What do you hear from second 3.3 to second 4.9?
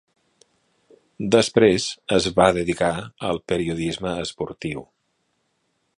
al periodisme esportiu.